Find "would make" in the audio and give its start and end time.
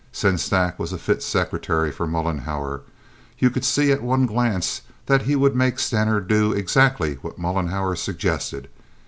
5.35-5.77